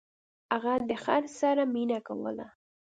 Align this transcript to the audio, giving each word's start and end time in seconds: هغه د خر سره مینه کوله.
هغه 0.51 0.73
د 0.89 0.91
خر 1.03 1.23
سره 1.39 1.63
مینه 1.73 1.99
کوله. 2.07 2.47